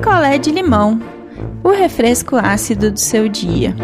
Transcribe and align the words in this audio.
picolé 0.00 0.38
de 0.38 0.50
limão, 0.50 0.98
o 1.62 1.68
refresco 1.68 2.34
ácido 2.34 2.90
do 2.90 2.98
seu 2.98 3.28
dia. 3.28 3.76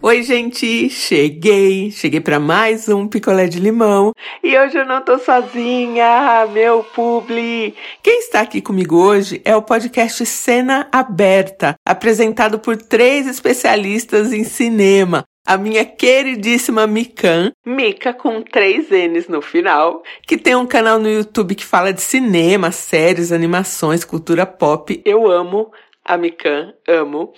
Oi, 0.00 0.22
gente, 0.22 0.88
cheguei, 0.88 1.90
cheguei 1.90 2.20
para 2.20 2.38
mais 2.38 2.88
um 2.88 3.08
picolé 3.08 3.48
de 3.48 3.58
limão 3.58 4.12
e 4.40 4.56
hoje 4.56 4.78
eu 4.78 4.86
não 4.86 5.02
tô 5.02 5.18
sozinha, 5.18 6.46
meu 6.52 6.84
publi. 6.84 7.74
Quem 8.04 8.20
está 8.20 8.42
aqui 8.42 8.62
comigo 8.62 8.96
hoje 8.96 9.42
é 9.44 9.56
o 9.56 9.62
podcast 9.62 10.24
Cena 10.26 10.86
Aberta, 10.92 11.74
apresentado 11.84 12.60
por 12.60 12.76
três 12.76 13.26
especialistas 13.26 14.32
em 14.32 14.44
cinema. 14.44 15.24
A 15.46 15.58
minha 15.58 15.84
queridíssima 15.84 16.86
Mikan, 16.86 17.52
Mika 17.66 18.14
com 18.14 18.40
três 18.40 18.88
N's 18.88 19.28
no 19.28 19.42
final, 19.42 20.02
que 20.26 20.38
tem 20.38 20.56
um 20.56 20.66
canal 20.66 20.98
no 20.98 21.06
YouTube 21.06 21.54
que 21.54 21.66
fala 21.66 21.92
de 21.92 22.00
cinema, 22.00 22.72
séries, 22.72 23.30
animações, 23.30 24.06
cultura 24.06 24.46
pop. 24.46 25.02
Eu 25.04 25.30
amo 25.30 25.70
a 26.02 26.16
Mikan, 26.16 26.72
amo. 26.88 27.34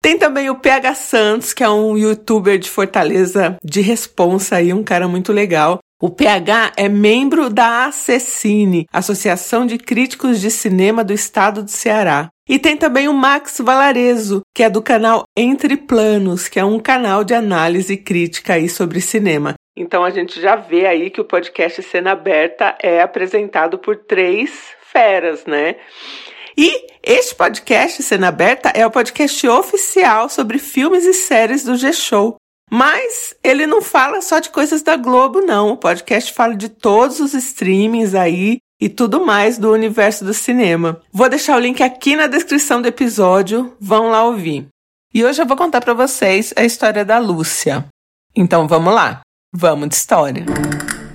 Tem 0.00 0.16
também 0.16 0.48
o 0.48 0.54
PH 0.54 0.94
Santos, 0.94 1.52
que 1.52 1.62
é 1.62 1.68
um 1.68 1.96
youtuber 1.98 2.58
de 2.58 2.70
Fortaleza 2.70 3.58
de 3.62 3.82
responsa 3.82 4.56
aí, 4.56 4.72
um 4.72 4.82
cara 4.82 5.06
muito 5.06 5.30
legal. 5.30 5.80
O 6.00 6.08
PH 6.08 6.72
é 6.76 6.88
membro 6.88 7.50
da 7.50 7.86
ACCine, 7.86 8.86
Associação 8.90 9.66
de 9.66 9.76
Críticos 9.76 10.40
de 10.40 10.50
Cinema 10.50 11.04
do 11.04 11.12
Estado 11.12 11.62
do 11.62 11.70
Ceará. 11.70 12.30
E 12.48 12.58
tem 12.58 12.76
também 12.76 13.08
o 13.08 13.14
Max 13.14 13.58
Valarezo, 13.58 14.42
que 14.54 14.62
é 14.62 14.68
do 14.68 14.82
canal 14.82 15.24
Entre 15.36 15.76
Planos, 15.76 16.46
que 16.46 16.60
é 16.60 16.64
um 16.64 16.78
canal 16.78 17.24
de 17.24 17.32
análise 17.32 17.96
crítica 17.96 18.54
aí 18.54 18.68
sobre 18.68 19.00
cinema. 19.00 19.54
Então 19.76 20.04
a 20.04 20.10
gente 20.10 20.40
já 20.40 20.54
vê 20.54 20.86
aí 20.86 21.10
que 21.10 21.20
o 21.20 21.24
podcast 21.24 21.82
Cena 21.82 22.12
Aberta 22.12 22.76
é 22.82 23.00
apresentado 23.00 23.78
por 23.78 23.96
três 23.96 24.50
feras, 24.92 25.46
né? 25.46 25.76
E 26.56 26.86
este 27.02 27.34
podcast, 27.34 28.02
Cena 28.02 28.28
Aberta, 28.28 28.70
é 28.74 28.86
o 28.86 28.90
podcast 28.90 29.48
oficial 29.48 30.28
sobre 30.28 30.58
filmes 30.58 31.04
e 31.04 31.12
séries 31.12 31.64
do 31.64 31.74
G-Show. 31.76 32.36
Mas 32.70 33.34
ele 33.42 33.66
não 33.66 33.82
fala 33.82 34.20
só 34.20 34.38
de 34.38 34.50
coisas 34.50 34.82
da 34.82 34.96
Globo, 34.96 35.40
não. 35.40 35.70
O 35.70 35.76
podcast 35.76 36.32
fala 36.32 36.54
de 36.54 36.68
todos 36.68 37.20
os 37.20 37.34
streamings 37.34 38.14
aí 38.14 38.58
e 38.84 38.88
tudo 38.90 39.24
mais 39.24 39.56
do 39.56 39.72
universo 39.72 40.26
do 40.26 40.34
cinema. 40.34 41.00
Vou 41.10 41.26
deixar 41.26 41.56
o 41.56 41.58
link 41.58 41.82
aqui 41.82 42.14
na 42.14 42.26
descrição 42.26 42.82
do 42.82 42.88
episódio, 42.88 43.74
vão 43.80 44.10
lá 44.10 44.22
ouvir. 44.24 44.68
E 45.14 45.24
hoje 45.24 45.40
eu 45.40 45.46
vou 45.46 45.56
contar 45.56 45.80
para 45.80 45.94
vocês 45.94 46.52
a 46.54 46.64
história 46.64 47.02
da 47.02 47.18
Lúcia. 47.18 47.86
Então 48.36 48.68
vamos 48.68 48.92
lá, 48.92 49.22
vamos 49.50 49.88
de 49.88 49.94
história. 49.94 50.44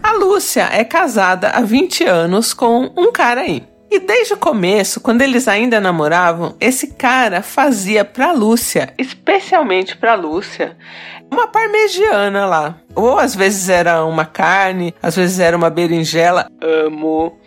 A 0.01 0.13
Lúcia 0.13 0.67
é 0.71 0.83
casada 0.83 1.51
há 1.51 1.61
20 1.61 2.05
anos 2.05 2.55
com 2.55 2.91
um 2.97 3.11
cara 3.11 3.41
aí. 3.41 3.63
E 3.91 3.99
desde 3.99 4.35
o 4.35 4.37
começo, 4.37 5.01
quando 5.01 5.21
eles 5.21 5.47
ainda 5.47 5.79
namoravam, 5.79 6.55
esse 6.59 6.87
cara 6.93 7.41
fazia 7.41 8.05
pra 8.05 8.31
Lúcia, 8.31 8.93
especialmente 8.97 9.97
pra 9.97 10.13
Lúcia, 10.13 10.77
uma 11.31 11.47
parmegiana 11.47 12.45
lá. 12.45 12.75
Ou 12.93 13.17
às 13.17 13.35
vezes 13.35 13.67
era 13.67 14.05
uma 14.05 14.25
carne, 14.25 14.93
às 15.01 15.15
vezes 15.15 15.39
era 15.39 15.57
uma 15.57 15.69
berinjela. 15.69 16.47
Amo 16.61 17.39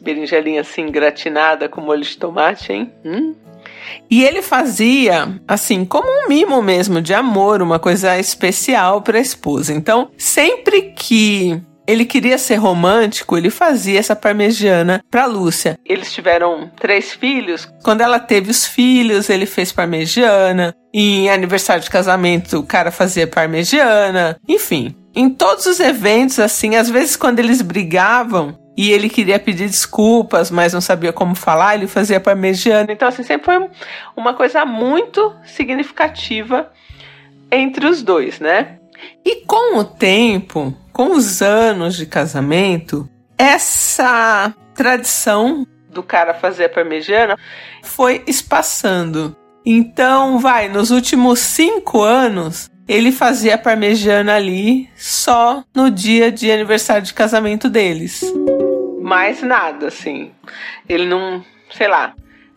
berinjelinha 0.00 0.60
assim 0.60 0.86
gratinada 0.86 1.68
com 1.68 1.80
molho 1.80 2.02
de 2.02 2.16
tomate, 2.16 2.72
hein? 2.72 2.92
Hum? 3.04 3.34
E 4.10 4.24
ele 4.24 4.42
fazia, 4.42 5.40
assim, 5.46 5.84
como 5.84 6.08
um 6.08 6.28
mimo 6.28 6.62
mesmo 6.62 7.00
de 7.00 7.12
amor, 7.12 7.60
uma 7.60 7.78
coisa 7.78 8.18
especial 8.18 9.02
para 9.02 9.18
a 9.18 9.20
esposa. 9.20 9.72
Então, 9.72 10.10
sempre 10.16 10.92
que 10.96 11.60
ele 11.88 12.04
queria 12.04 12.36
ser 12.36 12.56
romântico, 12.56 13.38
ele 13.38 13.48
fazia 13.48 13.98
essa 13.98 14.14
parmegiana 14.14 15.02
para 15.10 15.24
Lúcia. 15.24 15.78
Eles 15.86 16.12
tiveram 16.12 16.70
três 16.78 17.14
filhos. 17.14 17.66
Quando 17.82 18.02
ela 18.02 18.20
teve 18.20 18.50
os 18.50 18.66
filhos, 18.66 19.30
ele 19.30 19.46
fez 19.46 19.72
parmegiana. 19.72 20.74
Em 20.92 21.30
aniversário 21.30 21.82
de 21.82 21.88
casamento, 21.88 22.58
o 22.58 22.62
cara 22.62 22.90
fazia 22.90 23.26
parmegiana. 23.26 24.38
Enfim, 24.46 24.94
em 25.16 25.30
todos 25.30 25.64
os 25.64 25.80
eventos, 25.80 26.38
assim, 26.38 26.76
às 26.76 26.90
vezes 26.90 27.16
quando 27.16 27.38
eles 27.38 27.62
brigavam, 27.62 28.58
e 28.76 28.92
ele 28.92 29.08
queria 29.08 29.40
pedir 29.40 29.66
desculpas, 29.66 30.50
mas 30.52 30.72
não 30.72 30.80
sabia 30.80 31.12
como 31.12 31.34
falar, 31.34 31.74
ele 31.74 31.88
fazia 31.88 32.20
parmegiana. 32.20 32.92
Então, 32.92 33.08
assim, 33.08 33.24
sempre 33.24 33.46
foi 33.46 33.68
uma 34.16 34.34
coisa 34.34 34.64
muito 34.64 35.34
significativa 35.42 36.70
entre 37.50 37.86
os 37.86 38.02
dois, 38.02 38.38
né? 38.38 38.78
E 39.24 39.44
com 39.44 39.78
o 39.78 39.84
tempo, 39.84 40.72
com 40.98 41.12
os 41.12 41.40
anos 41.40 41.94
de 41.94 42.06
casamento, 42.06 43.08
essa 43.38 44.52
tradição 44.74 45.64
do 45.88 46.02
cara 46.02 46.34
fazer 46.34 46.64
a 46.64 46.68
parmegiana 46.68 47.38
foi 47.84 48.24
espaçando. 48.26 49.36
Então, 49.64 50.40
vai, 50.40 50.68
nos 50.68 50.90
últimos 50.90 51.38
cinco 51.38 52.02
anos, 52.02 52.68
ele 52.88 53.12
fazia 53.12 53.54
a 53.54 53.58
parmegiana 53.58 54.34
ali 54.34 54.90
só 54.96 55.62
no 55.72 55.88
dia 55.88 56.32
de 56.32 56.50
aniversário 56.50 57.04
de 57.04 57.14
casamento 57.14 57.70
deles. 57.70 58.24
Mais 59.00 59.40
nada, 59.40 59.86
assim. 59.86 60.32
Ele 60.88 61.06
não, 61.06 61.44
sei 61.70 61.86
lá, 61.86 62.12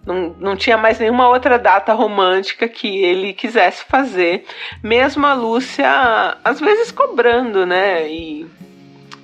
não, 0.06 0.36
não 0.40 0.56
tinha 0.56 0.78
mais 0.78 1.00
nenhuma 1.00 1.30
outra 1.30 1.60
data 1.60 1.94
romântica 1.94 2.68
que 2.68 3.04
ele 3.04 3.34
quisesse 3.34 3.84
fazer. 3.86 4.46
Mesmo 4.84 5.26
a 5.26 5.34
Lúcia, 5.34 6.38
às 6.44 6.60
vezes 6.60 6.92
cobrando, 6.92 7.66
né? 7.66 8.08
E, 8.08 8.48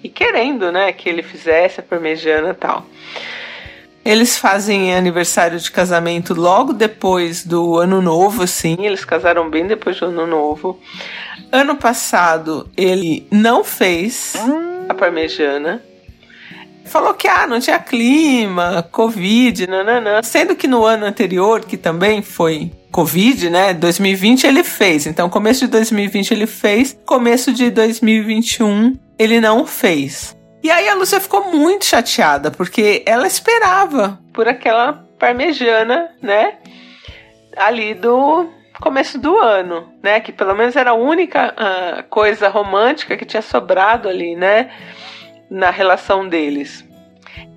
e 0.03 0.09
querendo, 0.09 0.71
né? 0.71 0.91
Que 0.93 1.09
ele 1.09 1.23
fizesse 1.23 1.79
a 1.79 1.83
parmegiana 1.83 2.49
e 2.49 2.53
tal. 2.53 2.85
Eles 4.05 4.37
fazem 4.37 4.95
aniversário 4.95 5.59
de 5.59 5.69
casamento 5.69 6.33
logo 6.33 6.71
depois 6.71 7.43
do 7.45 7.77
ano 7.77 8.01
novo, 8.01 8.43
assim. 8.43 8.77
Eles 8.79 9.03
casaram 9.03 9.49
bem 9.49 9.67
depois 9.67 9.99
do 9.99 10.05
ano 10.05 10.25
novo. 10.25 10.79
Ano 11.51 11.75
passado 11.75 12.69
ele 12.77 13.27
não 13.31 13.63
fez 13.63 14.33
a 14.87 14.93
parmegiana 14.93 15.81
falou 16.87 17.13
que 17.13 17.27
ah, 17.27 17.45
não 17.45 17.59
tinha 17.59 17.79
clima, 17.79 18.87
Covid, 18.91 19.67
nananã. 19.67 20.21
Sendo 20.23 20.55
que 20.55 20.67
no 20.67 20.85
ano 20.85 21.05
anterior, 21.05 21.65
que 21.65 21.77
também 21.77 22.21
foi 22.21 22.71
Covid, 22.91 23.49
né? 23.49 23.73
2020 23.73 24.47
ele 24.47 24.63
fez. 24.63 25.05
Então, 25.05 25.29
começo 25.29 25.65
de 25.65 25.71
2020 25.71 26.31
ele 26.31 26.47
fez, 26.47 26.97
começo 27.05 27.53
de 27.53 27.69
2021 27.69 28.97
ele 29.19 29.39
não 29.39 29.65
fez. 29.65 30.35
E 30.63 30.71
aí 30.71 30.89
a 30.89 30.95
Lúcia 30.95 31.19
ficou 31.19 31.51
muito 31.51 31.85
chateada, 31.85 32.51
porque 32.51 33.03
ela 33.05 33.27
esperava 33.27 34.19
por 34.33 34.47
aquela 34.47 34.93
parmejana, 35.19 36.09
né? 36.21 36.55
Ali 37.55 37.93
do 37.93 38.49
começo 38.79 39.17
do 39.17 39.37
ano, 39.37 39.91
né? 40.03 40.19
Que 40.19 40.31
pelo 40.31 40.55
menos 40.55 40.75
era 40.75 40.91
a 40.91 40.95
única 40.95 41.53
uh, 41.53 42.03
coisa 42.09 42.49
romântica 42.49 43.15
que 43.15 43.25
tinha 43.25 43.41
sobrado 43.41 44.09
ali, 44.09 44.35
né? 44.35 44.69
Na 45.49 45.69
relação 45.69 46.27
deles. 46.27 46.85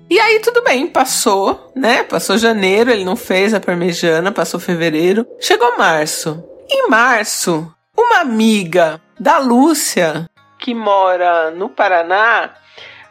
E 0.09 0.19
aí 0.19 0.39
tudo 0.39 0.61
bem, 0.63 0.87
passou, 0.87 1.71
né? 1.75 2.03
Passou 2.03 2.37
janeiro, 2.37 2.91
ele 2.91 3.05
não 3.05 3.15
fez 3.15 3.53
a 3.53 3.59
parmegiana, 3.59 4.31
passou 4.31 4.59
fevereiro, 4.59 5.25
chegou 5.39 5.77
março. 5.77 6.43
Em 6.69 6.89
março, 6.89 7.73
uma 7.97 8.19
amiga 8.19 9.01
da 9.19 9.37
Lúcia, 9.37 10.29
que 10.59 10.73
mora 10.75 11.49
no 11.51 11.69
Paraná, 11.69 12.51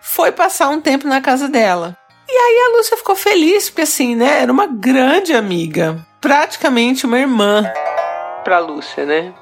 foi 0.01 0.31
passar 0.31 0.69
um 0.69 0.81
tempo 0.81 1.07
na 1.07 1.21
casa 1.21 1.49
dela. 1.49 1.97
E 2.29 2.33
aí 2.33 2.69
a 2.69 2.77
Lúcia 2.77 2.97
ficou 2.97 3.17
feliz, 3.17 3.69
porque 3.69 3.83
assim, 3.83 4.15
né? 4.15 4.43
Era 4.43 4.53
uma 4.53 4.67
grande 4.67 5.33
amiga, 5.33 6.07
praticamente 6.21 7.05
uma 7.05 7.19
irmã 7.19 7.65
pra 8.45 8.61
Lúcia, 8.61 9.05
né? 9.05 9.35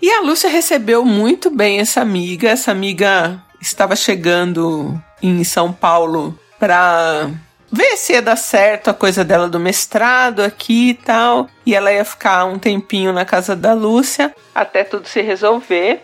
E 0.00 0.10
a 0.10 0.20
Lúcia 0.20 0.48
recebeu 0.48 1.04
muito 1.04 1.50
bem 1.50 1.80
essa 1.80 2.00
amiga, 2.00 2.48
essa 2.48 2.70
amiga 2.70 3.43
estava 3.66 3.96
chegando 3.96 5.00
em 5.22 5.42
São 5.42 5.72
Paulo 5.72 6.38
para 6.58 7.30
ver 7.72 7.96
se 7.96 8.12
ia 8.12 8.22
dar 8.22 8.36
certo 8.36 8.90
a 8.90 8.94
coisa 8.94 9.24
dela 9.24 9.48
do 9.48 9.58
mestrado 9.58 10.40
aqui 10.40 10.90
e 10.90 10.94
tal. 10.94 11.48
E 11.64 11.74
ela 11.74 11.92
ia 11.92 12.04
ficar 12.04 12.44
um 12.44 12.58
tempinho 12.58 13.12
na 13.12 13.24
casa 13.24 13.56
da 13.56 13.72
Lúcia 13.72 14.34
até 14.54 14.84
tudo 14.84 15.08
se 15.08 15.20
resolver. 15.20 16.02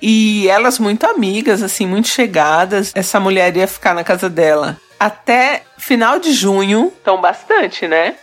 E 0.00 0.48
elas 0.48 0.78
muito 0.78 1.06
amigas, 1.06 1.62
assim, 1.62 1.86
muito 1.86 2.08
chegadas. 2.08 2.92
Essa 2.94 3.20
mulher 3.20 3.56
ia 3.56 3.68
ficar 3.68 3.94
na 3.94 4.04
casa 4.04 4.28
dela 4.28 4.76
até 4.98 5.62
final 5.78 6.18
de 6.18 6.32
junho. 6.32 6.92
Então, 7.00 7.20
bastante, 7.20 7.88
né? 7.88 8.16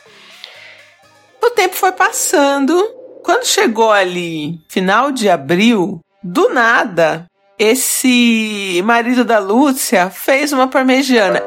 O 1.41 1.49
tempo 1.51 1.75
foi 1.75 1.91
passando. 1.91 2.75
Quando 3.23 3.45
chegou 3.45 3.91
ali, 3.91 4.59
final 4.69 5.11
de 5.11 5.29
abril, 5.29 5.99
do 6.23 6.49
nada, 6.49 7.28
esse 7.59 8.81
marido 8.85 9.25
da 9.25 9.37
Lúcia 9.37 10.09
fez 10.09 10.53
uma 10.53 10.69
parmegiana. 10.69 11.43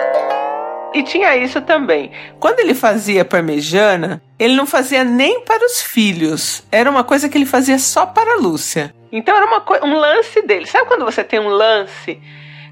E 0.93 1.03
tinha 1.03 1.35
isso 1.35 1.63
também. 1.63 2.13
Quando 2.39 2.61
ele 2.61 2.75
fazia 2.75 3.25
parmegiana, 3.25 4.23
ele 4.39 4.55
não 4.55 4.67
fazia 4.67 5.03
nem 5.03 5.41
para 5.41 5.65
os 5.65 5.81
filhos. 5.81 6.63
Era 6.71 6.91
uma 6.91 7.03
coisa 7.03 7.31
que 7.31 7.39
ele 7.39 7.47
fazia 7.47 7.79
só 7.79 8.05
para 8.05 8.35
a 8.35 8.37
Lúcia. 8.37 8.95
Então 9.11 9.35
era 9.35 9.47
uma 9.47 9.65
um 9.87 9.99
lance 9.99 10.43
dele. 10.43 10.67
Sabe 10.67 10.87
quando 10.87 11.07
você 11.07 11.25
tem 11.25 11.41
um 11.41 11.49
lance 11.49 12.21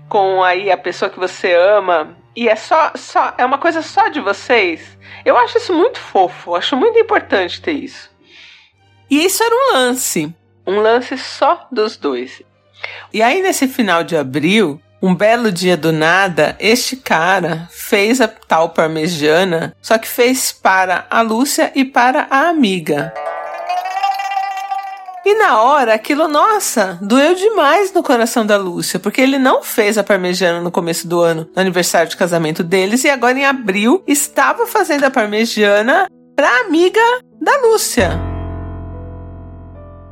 com 0.07 0.43
aí 0.43 0.71
a 0.71 0.77
pessoa 0.77 1.11
que 1.11 1.19
você 1.19 1.55
ama 1.55 2.15
e 2.37 2.47
é 2.47 2.57
só, 2.57 2.93
só 2.95 3.33
é 3.39 3.45
uma 3.45 3.57
coisa 3.57 3.81
só 3.81 4.09
de 4.09 4.21
vocês. 4.21 4.99
Eu 5.25 5.39
acho 5.39 5.57
isso 5.57 5.73
muito 5.73 5.99
fofo, 5.99 6.55
acho 6.55 6.77
muito 6.77 6.99
importante 6.99 7.63
ter 7.63 7.73
isso. 7.73 8.11
E 9.11 9.25
isso 9.25 9.43
era 9.43 9.55
um 9.55 9.73
lance, 9.73 10.35
um 10.67 10.79
lance 10.81 11.17
só 11.17 11.67
dos 11.73 11.97
dois. 11.97 12.43
E 13.13 13.23
aí 13.23 13.43
nesse 13.43 13.67
final 13.69 14.05
de 14.05 14.17
abril, 14.17 14.81
um 15.03 15.15
belo 15.15 15.51
dia 15.51 15.77
do 15.77 15.93
nada, 15.93 16.57
este 16.61 16.97
cara 16.97 17.69
fez 17.71 18.21
a 18.21 18.29
tal 18.29 18.71
parmegiana, 18.71 19.75
só 19.81 19.97
que 19.97 20.07
fez 20.07 20.53
para 20.53 21.07
a 21.09 21.23
Lúcia 21.23 21.73
e 21.75 21.85
para 21.85 22.27
a 22.31 22.49
amiga. 22.49 23.13
E 25.25 25.35
na 25.35 25.63
hora, 25.63 25.95
aquilo, 25.95 26.27
nossa, 26.29 26.99
doeu 27.01 27.35
demais 27.35 27.93
no 27.93 28.03
coração 28.03 28.45
da 28.45 28.57
Lúcia, 28.57 28.99
porque 28.99 29.21
ele 29.21 29.39
não 29.39 29.63
fez 29.63 29.97
a 29.97 30.05
parmegiana 30.05 30.61
no 30.61 30.71
começo 30.71 31.07
do 31.07 31.21
ano, 31.21 31.49
no 31.55 31.61
aniversário 31.61 32.09
de 32.09 32.17
casamento 32.17 32.65
deles, 32.65 33.05
e 33.05 33.11
agora 33.11 33.39
em 33.39 33.45
abril 33.45 34.03
estava 34.07 34.67
fazendo 34.67 35.05
a 35.05 35.11
parmegiana 35.11 36.09
pra 36.35 36.61
amiga 36.61 37.01
da 37.41 37.57
Lúcia. 37.63 38.30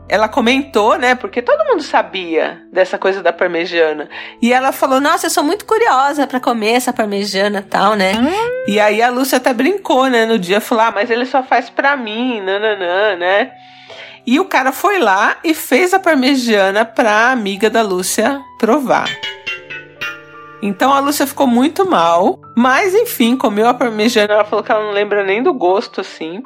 Ela 0.09 0.27
comentou, 0.27 0.97
né? 0.97 1.15
Porque 1.15 1.43
todo 1.43 1.67
mundo 1.67 1.83
sabia 1.83 2.63
dessa 2.73 2.97
coisa 2.97 3.23
da 3.23 3.31
parmegiana. 3.31 4.09
E 4.41 4.53
ela 4.53 4.73
falou: 4.73 5.01
Nossa, 5.01 5.27
eu 5.27 5.31
sou 5.31 5.45
muito 5.45 5.67
curiosa 5.67 6.27
para 6.27 6.41
comer 6.41 6.73
essa 6.73 6.93
parmegiana 6.95 7.65
tal, 7.69 7.95
né? 7.95 8.15
E 8.67 8.81
aí 8.81 9.03
a 9.03 9.11
Lúcia 9.11 9.37
até 9.37 9.53
brincou, 9.53 10.07
né? 10.07 10.25
No 10.25 10.39
dia, 10.39 10.63
falou: 10.63 10.85
Ah, 10.85 10.91
mas 10.91 11.11
ele 11.11 11.27
só 11.27 11.43
faz 11.43 11.69
pra 11.69 11.95
mim, 11.95 12.41
nananã, 12.41 13.17
né? 13.17 13.53
E 14.27 14.41
o 14.41 14.47
cara 14.47 14.73
foi 14.73 14.99
lá 14.99 15.37
e 15.45 15.53
fez 15.53 15.93
a 15.93 15.99
parmegiana 15.99 16.87
pra 16.87 17.31
amiga 17.31 17.69
da 17.69 17.83
Lúcia 17.83 18.41
provar. 18.59 19.09
Então 20.63 20.93
a 20.93 21.01
Lúcia 21.01 21.27
ficou 21.27 21.47
muito 21.47 21.89
mal, 21.89 22.41
mas 22.57 22.95
enfim, 22.95 23.37
comeu 23.37 23.69
a 23.69 23.75
parmegiana. 23.75 24.35
Ela 24.35 24.45
falou 24.45 24.65
que 24.65 24.73
ela 24.73 24.85
não 24.85 24.93
lembra 24.93 25.23
nem 25.23 25.43
do 25.43 25.53
gosto 25.53 26.01
assim. 26.01 26.43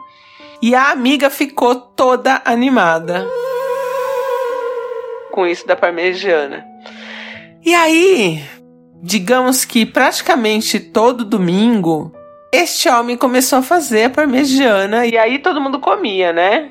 E 0.61 0.75
a 0.75 0.91
amiga 0.91 1.31
ficou 1.31 1.75
toda 1.75 2.41
animada 2.45 3.27
com 5.33 5.47
isso 5.47 5.67
da 5.67 5.75
parmegiana. 5.75 6.65
E 7.65 7.75
aí, 7.75 8.43
digamos 9.03 9.65
que 9.65 9.85
praticamente 9.85 10.79
todo 10.79 11.25
domingo, 11.25 12.13
este 12.53 12.89
homem 12.89 13.17
começou 13.17 13.59
a 13.59 13.63
fazer 13.63 14.05
a 14.05 14.11
parmegiana 14.11 15.07
e 15.07 15.19
aí 15.19 15.39
todo 15.41 15.61
mundo 15.61 15.81
comia, 15.81 16.33
né? 16.33 16.71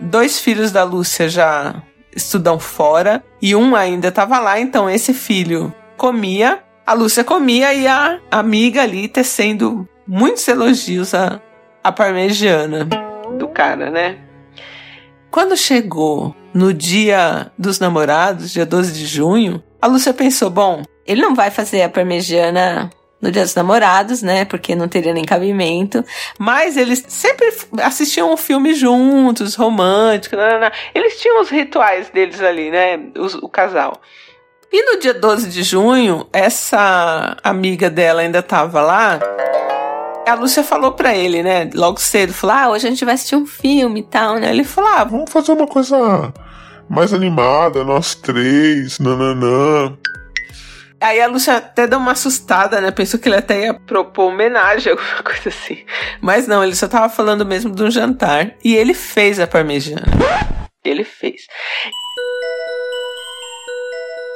Dois 0.00 0.38
filhos 0.38 0.70
da 0.72 0.84
Lúcia 0.84 1.28
já 1.28 1.82
estudam 2.14 2.58
fora 2.58 3.22
e 3.42 3.54
um 3.54 3.74
ainda 3.76 4.08
estava 4.08 4.38
lá, 4.38 4.58
então 4.58 4.88
esse 4.88 5.12
filho 5.12 5.74
comia, 5.96 6.62
a 6.86 6.94
Lúcia 6.94 7.24
comia 7.24 7.74
e 7.74 7.86
a 7.86 8.20
amiga 8.30 8.82
ali 8.82 9.08
tecendo 9.08 9.88
muitos 10.06 10.46
elogios 10.46 11.14
à, 11.14 11.40
à 11.82 11.90
parmegiana 11.92 12.88
do 13.36 13.48
cara, 13.48 13.90
né? 13.90 14.18
Quando 15.30 15.56
chegou 15.56 16.34
no 16.58 16.74
dia 16.74 17.52
dos 17.56 17.78
namorados, 17.78 18.50
dia 18.50 18.66
12 18.66 18.92
de 18.92 19.06
junho, 19.06 19.62
a 19.80 19.86
Lúcia 19.86 20.12
pensou: 20.12 20.50
bom, 20.50 20.82
ele 21.06 21.22
não 21.22 21.32
vai 21.32 21.52
fazer 21.52 21.82
a 21.82 21.88
parmegiana 21.88 22.90
no 23.22 23.30
Dia 23.30 23.42
dos 23.42 23.54
Namorados, 23.54 24.22
né? 24.22 24.44
Porque 24.44 24.74
não 24.74 24.88
teria 24.88 25.12
nem 25.12 25.24
cabimento. 25.24 26.04
Mas 26.36 26.76
eles 26.76 27.04
sempre 27.08 27.52
assistiam 27.80 28.32
um 28.32 28.36
filme 28.36 28.74
juntos, 28.74 29.54
romântico, 29.54 30.34
não, 30.36 30.50
não, 30.50 30.60
não. 30.60 30.70
eles 30.94 31.20
tinham 31.20 31.40
os 31.40 31.48
rituais 31.48 32.10
deles 32.10 32.40
ali, 32.40 32.70
né? 32.70 32.98
O 33.40 33.48
casal. 33.48 34.00
E 34.72 34.82
no 34.82 35.00
dia 35.00 35.14
12 35.14 35.48
de 35.50 35.62
junho, 35.62 36.28
essa 36.32 37.36
amiga 37.42 37.88
dela 37.88 38.20
ainda 38.20 38.42
tava 38.42 38.82
lá. 38.82 39.20
A 40.26 40.34
Lúcia 40.34 40.62
falou 40.64 40.92
pra 40.92 41.14
ele, 41.14 41.42
né? 41.42 41.70
Logo 41.72 42.00
cedo, 42.00 42.34
falou: 42.34 42.56
Ah, 42.56 42.68
hoje 42.70 42.86
a 42.88 42.90
gente 42.90 43.04
vai 43.04 43.14
assistir 43.14 43.36
um 43.36 43.46
filme 43.46 44.00
e 44.00 44.04
tal, 44.04 44.36
né? 44.36 44.50
Ele 44.50 44.64
falou: 44.64 44.90
Ah, 44.90 45.04
vamos 45.04 45.30
fazer 45.30 45.52
uma 45.52 45.66
coisa 45.68 46.32
mais 46.88 47.12
animada, 47.12 47.84
nós 47.84 48.14
três, 48.14 48.98
nananã. 48.98 49.96
Aí 51.00 51.20
a 51.20 51.28
Lúcia 51.28 51.56
até 51.56 51.86
deu 51.86 51.98
uma 51.98 52.12
assustada, 52.12 52.80
né? 52.80 52.90
Pensou 52.90 53.20
que 53.20 53.28
ele 53.28 53.36
até 53.36 53.66
ia 53.66 53.74
propor 53.74 54.32
homenagem, 54.32 54.90
alguma 54.92 55.22
coisa 55.22 55.48
assim. 55.48 55.84
Mas 56.20 56.46
não, 56.48 56.62
ele 56.62 56.74
só 56.74 56.88
tava 56.88 57.08
falando 57.08 57.46
mesmo 57.46 57.74
de 57.74 57.82
um 57.82 57.90
jantar. 57.90 58.52
E 58.64 58.74
ele 58.74 58.94
fez 58.94 59.38
a 59.38 59.46
parmegiana. 59.46 60.06
Ele 60.84 61.04
fez. 61.04 61.42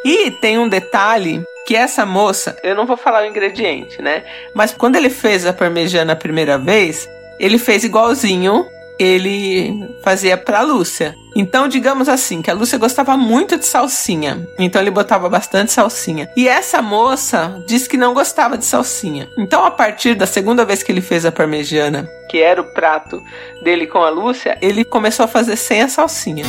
E 0.04 0.31
tem 0.32 0.58
um 0.58 0.69
detalhe 0.69 1.43
que 1.66 1.76
essa 1.76 2.04
moça, 2.04 2.56
eu 2.62 2.75
não 2.75 2.87
vou 2.87 2.96
falar 2.96 3.22
o 3.22 3.26
ingrediente, 3.26 4.00
né? 4.02 4.25
Mas 4.54 4.72
quando 4.72 4.96
ele 4.96 5.10
fez 5.10 5.46
a 5.46 5.52
parmegiana 5.52 6.12
a 6.12 6.16
primeira 6.16 6.58
vez, 6.58 7.08
ele 7.38 7.58
fez 7.58 7.84
igualzinho 7.84 8.66
ele 9.02 9.88
fazia 10.02 10.37
pra 10.37 10.62
Lúcia. 10.62 11.14
Então, 11.34 11.66
digamos 11.66 12.08
assim, 12.08 12.43
que 12.43 12.50
a 12.50 12.54
Lúcia 12.54 12.78
gostava 12.78 13.16
muito 13.16 13.58
de 13.58 13.64
salsinha. 13.64 14.46
Então 14.58 14.81
ele 14.81 14.90
botava 14.90 15.28
bastante 15.28 15.72
salsinha. 15.72 16.31
E 16.37 16.46
essa 16.46 16.81
moça 16.81 17.62
disse 17.66 17.88
que 17.88 17.96
não 17.96 18.14
gostava 18.14 18.56
de 18.56 18.64
salsinha. 18.64 19.28
Então, 19.37 19.64
a 19.64 19.70
partir 19.70 20.14
da 20.14 20.26
segunda 20.26 20.64
vez 20.64 20.82
que 20.82 20.93
ele 20.93 21.00
fez 21.00 21.25
a 21.25 21.32
parmegiana, 21.32 22.08
que 22.28 22.38
era 22.40 22.60
o 22.60 22.72
prato 22.72 23.20
dele 23.62 23.87
com 23.87 23.99
a 23.99 24.10
Lúcia, 24.10 24.56
ele 24.60 24.84
começou 24.84 25.25
a 25.25 25.28
fazer 25.28 25.56
sem 25.56 25.82
a 25.82 25.88
salsinha. 25.88 26.44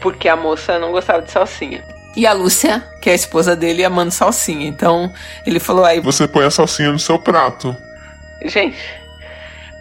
Porque 0.00 0.28
a 0.28 0.36
moça 0.36 0.78
não 0.78 0.92
gostava 0.92 1.22
de 1.22 1.30
salsinha. 1.30 1.82
E 2.14 2.26
a 2.26 2.32
Lúcia, 2.32 2.86
que 3.00 3.08
é 3.08 3.12
a 3.12 3.16
esposa 3.16 3.56
dele, 3.56 3.84
amando 3.84 4.10
salsinha. 4.10 4.68
Então, 4.68 5.10
ele 5.46 5.58
falou 5.58 5.84
aí. 5.84 6.00
Você 6.00 6.28
põe 6.28 6.44
a 6.44 6.50
salsinha 6.50 6.92
no 6.92 6.98
seu 6.98 7.18
prato. 7.18 7.74
Gente, 8.44 8.76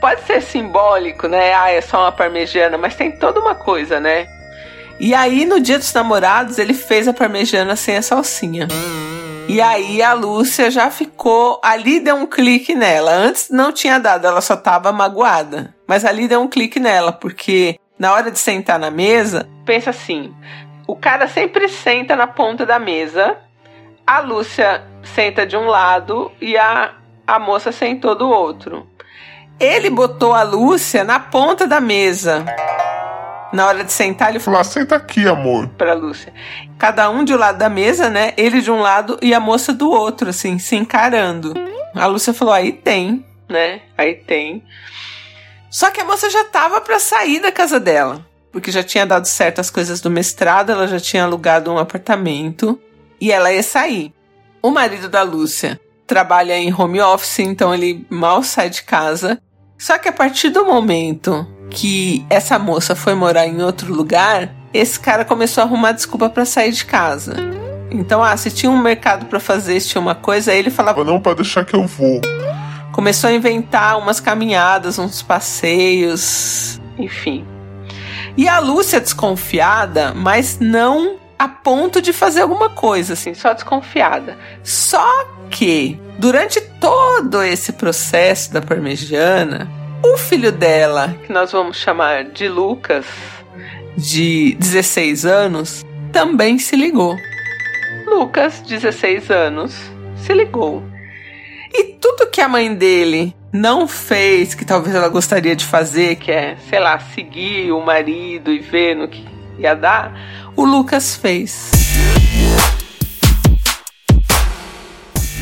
pode 0.02 0.24
ser 0.24 0.42
simbólico, 0.42 1.28
né? 1.28 1.54
Ah, 1.54 1.72
é 1.72 1.80
só 1.80 2.02
uma 2.02 2.12
parmegiana, 2.12 2.78
mas 2.78 2.96
tem 2.96 3.12
toda 3.12 3.40
uma 3.40 3.54
coisa, 3.54 4.00
né? 4.00 4.28
E 5.00 5.14
aí, 5.14 5.46
no 5.46 5.60
dia 5.60 5.78
dos 5.80 5.94
namorados, 5.94 6.58
ele 6.58 6.74
fez 6.74 7.08
a 7.08 7.14
parmegiana 7.14 7.76
sem 7.76 7.96
a 7.96 8.02
salsinha. 8.02 8.68
E 9.48 9.60
aí 9.60 10.02
a 10.02 10.14
Lúcia 10.14 10.70
já 10.70 10.90
ficou. 10.90 11.60
Ali 11.64 12.00
deu 12.00 12.16
um 12.16 12.28
clique 12.28 12.76
nela. 12.76 13.12
Antes 13.12 13.50
não 13.50 13.72
tinha 13.72 14.00
dado, 14.00 14.26
ela 14.26 14.42
só 14.42 14.56
tava 14.56 14.92
magoada. 14.92 15.76
Mas 15.88 16.06
ali 16.06 16.28
deu 16.28 16.42
um 16.42 16.48
clique 16.48 16.80
nela, 16.80 17.12
porque 17.12 17.78
na 17.98 18.14
hora 18.14 18.32
de 18.32 18.40
sentar 18.40 18.80
na 18.80 18.90
mesa, 18.90 19.48
pensa 19.66 19.90
assim: 19.90 20.34
o 20.88 20.96
cara 20.96 21.28
sempre 21.28 21.68
senta 21.68 22.16
na 22.16 22.28
ponta 22.28 22.66
da 22.66 22.80
mesa, 22.80 23.38
a 24.06 24.20
Lúcia 24.20 24.84
senta 25.04 25.46
de 25.46 25.58
um 25.58 25.66
lado 25.66 26.32
e 26.40 26.58
a, 26.58 26.94
a 27.28 27.40
moça 27.40 27.72
sentou 27.72 28.16
do 28.16 28.30
outro. 28.30 28.88
Ele 29.62 29.92
botou 29.92 30.34
a 30.34 30.42
Lúcia 30.42 31.04
na 31.04 31.20
ponta 31.20 31.68
da 31.68 31.80
mesa. 31.80 32.44
Na 33.54 33.68
hora 33.68 33.84
de 33.84 33.94
sentar, 33.94 34.32
ele 34.32 34.40
falou: 34.40 34.60
ah, 34.60 34.64
senta 34.64 34.96
aqui, 34.96 35.28
amor. 35.28 35.68
Pra 35.78 35.94
Lúcia. 35.94 36.34
Cada 36.80 37.08
um 37.12 37.24
de 37.24 37.32
um 37.32 37.38
lado 37.38 37.60
da 37.60 37.70
mesa, 37.70 38.10
né? 38.10 38.34
Ele 38.36 38.60
de 38.60 38.72
um 38.72 38.80
lado 38.80 39.20
e 39.22 39.36
a 39.36 39.40
moça 39.40 39.72
do 39.72 39.92
outro, 39.92 40.32
assim, 40.32 40.58
se 40.58 40.76
encarando. 40.76 41.54
A 41.94 42.08
Lúcia 42.08 42.34
falou: 42.34 42.56
aí 42.56 42.72
tem, 42.72 43.24
né? 43.48 43.82
Aí 43.96 44.16
tem. 44.16 44.64
Só 45.70 45.92
que 45.92 46.02
a 46.02 46.06
moça 46.06 46.28
já 46.32 46.44
tava 46.46 46.82
para 46.82 47.00
sair 47.00 47.40
da 47.40 47.52
casa 47.52 47.80
dela. 47.80 48.26
Porque 48.52 48.72
já 48.72 48.82
tinha 48.82 49.06
dado 49.06 49.26
certo 49.28 49.62
as 49.62 49.70
coisas 49.70 50.02
do 50.02 50.10
mestrado, 50.10 50.72
ela 50.72 50.88
já 50.88 51.00
tinha 51.00 51.24
alugado 51.24 51.72
um 51.72 51.78
apartamento 51.78 52.82
e 53.22 53.32
ela 53.32 53.54
ia 53.54 53.62
sair. 53.62 54.12
O 54.60 54.72
marido 54.72 55.08
da 55.08 55.22
Lúcia 55.22 55.80
trabalha 56.08 56.58
em 56.58 56.74
home 56.74 57.00
office, 57.00 57.40
então 57.40 57.72
ele 57.72 58.08
mal 58.10 58.42
sai 58.42 58.72
de 58.72 58.82
casa. 58.82 59.40
Só 59.82 59.98
que 59.98 60.08
a 60.08 60.12
partir 60.12 60.50
do 60.50 60.64
momento 60.64 61.44
que 61.72 62.24
essa 62.30 62.60
moça 62.60 62.96
foi 62.96 63.16
morar 63.16 63.48
em 63.48 63.64
outro 63.64 63.92
lugar, 63.92 64.54
esse 64.72 65.00
cara 65.00 65.26
começou 65.26 65.64
a 65.64 65.66
arrumar 65.66 65.92
desculpa 65.94 66.30
para 66.30 66.46
sair 66.46 66.72
de 66.72 66.86
casa. 66.86 67.34
Então, 67.90 68.24
ah, 68.24 68.38
se 68.38 68.52
tinha 68.52 68.72
um 68.72 68.80
mercado 68.80 69.26
para 69.26 69.40
fazer, 69.40 69.80
se 69.80 69.90
tinha 69.90 70.00
uma 70.00 70.14
coisa, 70.14 70.52
aí 70.52 70.60
ele 70.60 70.70
falava: 70.70 71.04
Não, 71.04 71.20
para 71.20 71.34
deixar 71.34 71.66
que 71.66 71.76
eu 71.76 71.88
vou. 71.88 72.22
Começou 72.92 73.32
a 73.32 73.34
inventar 73.34 73.98
umas 73.98 74.20
caminhadas, 74.20 75.00
uns 75.00 75.24
passeios, 75.24 76.80
enfim. 76.96 77.44
E 78.38 78.48
a 78.48 78.60
Lúcia 78.60 79.02
desconfiada, 79.02 80.14
mas 80.14 80.60
não 80.60 81.16
a 81.42 81.48
ponto 81.48 82.00
de 82.04 82.14
fazer 82.14 82.42
alguma 82.42 82.70
coisa, 82.70 83.14
assim, 83.14 83.34
só 83.34 83.52
desconfiada. 83.52 84.38
Só 84.64 85.26
que, 85.50 86.00
durante 86.20 86.62
todo 86.80 87.42
esse 87.42 87.74
processo 87.74 88.54
da 88.54 88.62
parmegiana, 88.62 89.68
o 90.06 90.18
filho 90.20 90.52
dela, 90.52 91.18
que 91.26 91.34
nós 91.34 91.52
vamos 91.52 91.78
chamar 91.78 92.26
de 92.26 92.48
Lucas, 92.48 93.08
de 93.98 94.56
16 94.60 95.26
anos, 95.26 95.84
também 96.14 96.60
se 96.60 96.76
ligou. 96.76 97.18
Lucas, 98.06 98.62
16 98.62 99.32
anos, 99.32 99.74
se 100.18 100.36
ligou. 100.36 100.84
E 101.74 101.96
tudo 102.00 102.30
que 102.30 102.40
a 102.40 102.48
mãe 102.48 102.72
dele 102.72 103.36
não 103.52 103.88
fez, 103.88 104.54
que 104.54 104.64
talvez 104.64 104.94
ela 104.94 105.10
gostaria 105.10 105.56
de 105.56 105.66
fazer, 105.66 106.18
que 106.18 106.32
é, 106.32 106.56
sei 106.70 106.80
lá, 106.80 107.00
seguir 107.00 107.72
o 107.72 107.82
marido 107.82 108.52
e 108.52 108.60
ver 108.60 108.96
no 108.96 109.08
que 109.08 109.26
ia 109.58 109.74
dar, 109.74 110.14
o 110.56 110.66
Lucas 110.66 111.16
fez. 111.16 111.72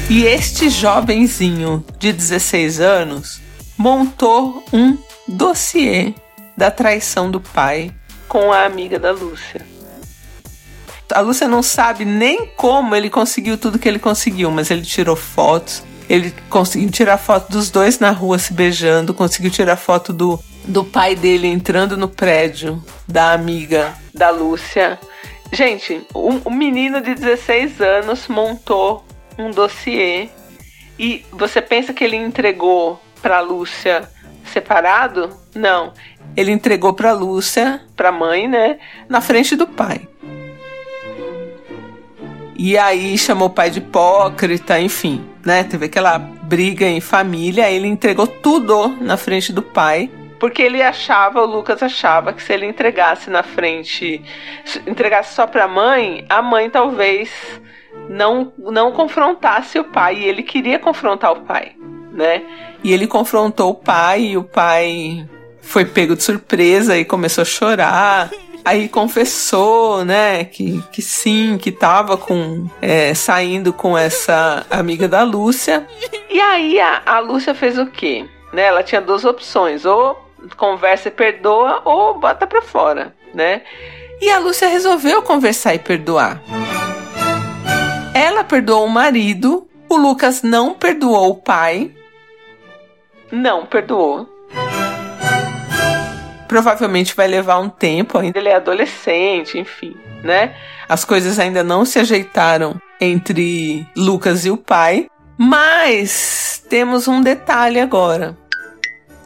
E 0.09 0.23
este 0.23 0.69
jovenzinho 0.69 1.85
de 1.99 2.11
16 2.11 2.79
anos 2.79 3.39
montou 3.77 4.63
um 4.73 4.97
dossiê 5.27 6.13
da 6.57 6.71
traição 6.71 7.29
do 7.29 7.39
pai 7.39 7.93
com 8.27 8.51
a 8.51 8.65
amiga 8.65 8.99
da 8.99 9.11
Lúcia. 9.11 9.65
A 11.13 11.21
Lúcia 11.21 11.47
não 11.47 11.63
sabe 11.63 12.05
nem 12.05 12.47
como 12.55 12.95
ele 12.95 13.09
conseguiu 13.09 13.57
tudo 13.57 13.79
que 13.79 13.87
ele 13.87 13.99
conseguiu, 13.99 14.51
mas 14.51 14.69
ele 14.69 14.83
tirou 14.83 15.15
fotos. 15.15 15.83
Ele 16.07 16.33
conseguiu 16.49 16.89
tirar 16.89 17.17
foto 17.17 17.51
dos 17.51 17.69
dois 17.69 17.99
na 17.99 18.11
rua 18.11 18.39
se 18.39 18.51
beijando, 18.51 19.13
conseguiu 19.13 19.51
tirar 19.51 19.75
foto 19.75 20.11
do, 20.11 20.39
do 20.69 20.83
pai 20.83 21.15
dele 21.15 21.47
entrando 21.47 21.97
no 21.97 22.07
prédio 22.07 22.81
da 23.07 23.33
amiga 23.33 23.93
da 24.13 24.29
Lúcia. 24.29 24.99
Gente, 25.51 26.05
um, 26.13 26.41
um 26.45 26.51
menino 26.51 27.01
de 27.01 27.15
16 27.15 27.81
anos 27.81 28.27
montou 28.27 29.03
um 29.37 29.49
dossiê 29.49 30.29
e 30.97 31.25
você 31.31 31.59
pensa 31.59 31.91
que 31.91 32.03
ele 32.03 32.15
entregou 32.15 33.01
para 33.19 33.41
Lúcia 33.41 34.07
separado? 34.45 35.35
Não. 35.55 35.91
Ele 36.37 36.51
entregou 36.51 36.93
para 36.93 37.13
Lúcia, 37.13 37.81
para 37.95 38.11
mãe, 38.11 38.47
né, 38.47 38.77
na 39.09 39.21
frente 39.21 39.55
do 39.55 39.65
pai. 39.65 40.07
E 42.55 42.77
aí 42.77 43.17
chamou 43.17 43.47
o 43.47 43.51
pai 43.51 43.71
de 43.71 43.79
hipócrita, 43.79 44.79
enfim, 44.79 45.25
né? 45.43 45.63
Teve 45.63 45.85
aquela 45.85 46.19
briga 46.19 46.85
em 46.85 46.99
família, 46.99 47.71
ele 47.71 47.87
entregou 47.87 48.27
tudo 48.27 48.89
na 49.01 49.15
frente 49.17 49.53
do 49.53 49.63
pai. 49.63 50.11
Porque 50.39 50.61
ele 50.61 50.81
achava, 50.81 51.41
o 51.41 51.45
Lucas 51.45 51.83
achava 51.83 52.31
que 52.31 52.41
se 52.41 52.53
ele 52.53 52.65
entregasse 52.65 53.29
na 53.29 53.43
frente, 53.43 54.23
entregasse 54.87 55.35
só 55.35 55.45
para 55.45 55.65
a 55.65 55.67
mãe, 55.67 56.25
a 56.29 56.41
mãe 56.41 56.69
talvez 56.69 57.29
não 58.07 58.53
não 58.57 58.91
confrontasse 58.91 59.77
o 59.77 59.83
pai, 59.83 60.19
e 60.19 60.25
ele 60.25 60.41
queria 60.41 60.79
confrontar 60.79 61.33
o 61.33 61.41
pai, 61.41 61.73
né? 62.13 62.43
E 62.83 62.93
ele 62.93 63.05
confrontou 63.05 63.71
o 63.71 63.75
pai 63.75 64.21
e 64.21 64.37
o 64.37 64.43
pai 64.43 65.27
foi 65.61 65.85
pego 65.85 66.15
de 66.15 66.23
surpresa 66.23 66.97
e 66.97 67.03
começou 67.03 67.41
a 67.41 67.45
chorar. 67.45 68.31
Aí 68.63 68.89
confessou, 68.89 70.03
né, 70.03 70.43
que, 70.43 70.83
que 70.91 71.01
sim, 71.01 71.57
que 71.57 71.71
tava 71.71 72.17
com 72.17 72.67
é, 72.81 73.13
saindo 73.13 73.71
com 73.71 73.97
essa 73.97 74.65
amiga 74.69 75.07
da 75.07 75.23
Lúcia. 75.23 75.87
E 76.29 76.39
aí 76.39 76.79
a, 76.79 77.01
a 77.05 77.19
Lúcia 77.19 77.55
fez 77.55 77.77
o 77.77 77.87
quê? 77.87 78.25
Né, 78.51 78.63
ela 78.63 78.83
tinha 78.83 78.99
duas 79.01 79.23
opções, 79.25 79.85
ou 79.85 80.28
conversa 80.57 81.09
e 81.09 81.11
perdoa, 81.11 81.81
ou 81.85 82.19
bota 82.19 82.47
pra 82.47 82.61
fora, 82.61 83.13
né? 83.33 83.61
E 84.21 84.29
a 84.29 84.39
Lúcia 84.39 84.67
resolveu 84.67 85.21
conversar 85.21 85.73
e 85.75 85.79
perdoar. 85.79 86.41
Ela 88.13 88.43
perdoou 88.43 88.85
o 88.85 88.89
marido, 88.89 89.67
o 89.87 89.95
Lucas 89.95 90.41
não 90.41 90.73
perdoou 90.73 91.29
o 91.29 91.35
pai. 91.35 91.91
Não 93.31 93.65
perdoou. 93.65 94.27
Provavelmente 96.47 97.15
vai 97.15 97.27
levar 97.27 97.59
um 97.59 97.69
tempo, 97.69 98.17
ainda 98.17 98.37
ele 98.39 98.49
é 98.49 98.55
adolescente, 98.55 99.57
enfim, 99.57 99.95
né? 100.23 100.55
As 100.87 101.05
coisas 101.05 101.37
ainda 101.39 101.63
não 101.63 101.85
se 101.85 101.99
ajeitaram 101.99 102.81
entre 102.99 103.87
Lucas 103.95 104.45
e 104.45 104.51
o 104.51 104.57
pai. 104.57 105.07
Mas 105.37 106.61
temos 106.69 107.07
um 107.07 107.21
detalhe 107.21 107.79
agora. 107.79 108.35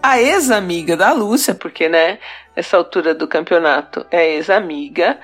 A 0.04 0.20
ex-amiga 0.20 0.98
da 0.98 1.14
Lúcia, 1.14 1.56
porque, 1.56 1.88
né, 1.88 2.20
nessa 2.54 2.76
altura 2.76 3.16
do 3.16 3.26
campeonato 3.26 4.06
é 4.12 4.36
ex-amiga, 4.36 5.18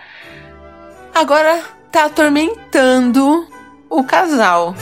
agora 1.14 1.62
tá 1.92 2.06
atormentando 2.06 3.46
o 3.90 4.04
casal. 4.06 4.74